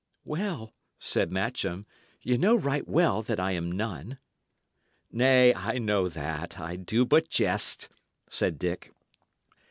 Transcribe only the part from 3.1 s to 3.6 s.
that I